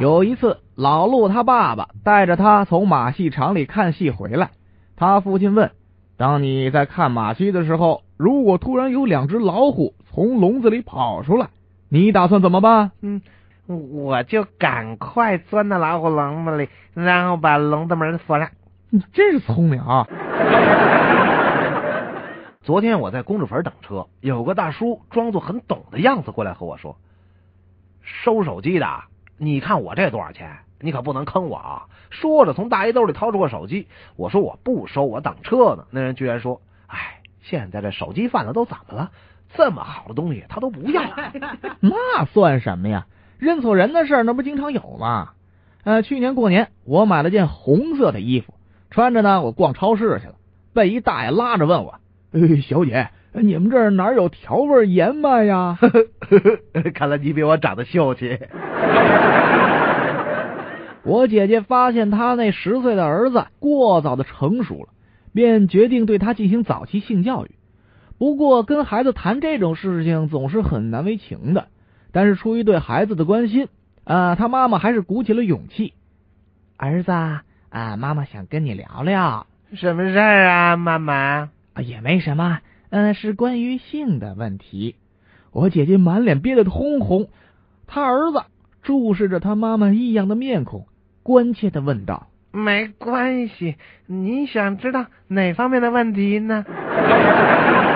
[0.00, 4.50] 有一次，老陆他爸爸带着他从马戏场里看戏回来，
[4.94, 5.72] 他父亲问
[6.16, 11.48] ：“当你在看马戏的时候，如果突然有两只老虎从笼子里跑出来，
[11.88, 13.20] 你打算怎么办？”“嗯，
[13.66, 18.48] 我就赶快钻到老虎笼子里，然后把笼子门锁上。
[18.90, 20.06] ”“你真是聪明啊！”
[22.62, 26.96] 昨天我在公主坟等车，有个大叔装作很懂的样子过来和我说
[28.00, 28.86] ：“收手机的。”
[29.38, 30.58] 你看我这多少钱？
[30.80, 31.86] 你可不能坑我啊！
[32.10, 33.88] 说着，从大衣兜里掏出个手机。
[34.14, 35.86] 我说我不收，我等车呢。
[35.90, 39.10] 那人居然说：“哎，现在这手机贩子都怎么了？
[39.54, 41.02] 这么好的东西他都不要。
[41.80, 43.06] ”那算什么呀？
[43.38, 45.30] 认错人的事儿那不经常有吗？
[45.82, 48.54] 呃，去年过年我买了件红色的衣服，
[48.90, 50.34] 穿着呢，我逛超市去了，
[50.74, 51.98] 被一大爷拉着问我
[52.62, 55.76] ：“小姐，你们这儿哪有调味盐卖呀？”
[56.94, 58.38] 看来你比我长得秀气。
[61.04, 64.88] 我姐姐发现她那十岁的儿子过早的成熟了，
[65.32, 67.50] 便决定对他进行早期性教育。
[68.18, 71.68] 不过跟孩子谈这种事情总是很难为情的。
[72.10, 73.68] 但是出于对孩子的关心，
[74.04, 75.92] 啊，他妈妈还是鼓起了勇气。
[76.76, 79.46] 儿子，啊，妈妈想跟你聊聊。
[79.74, 81.50] 什么事儿啊，妈妈？
[81.74, 84.96] 啊，也没什么，嗯，是关于性的问题。
[85.52, 87.28] 我姐姐满脸憋得通红，
[87.86, 88.42] 她儿子。
[88.88, 90.86] 注视着他妈妈异样的面孔，
[91.22, 96.64] 关切的问道：“没关系，你想知道哪方面的问题呢？”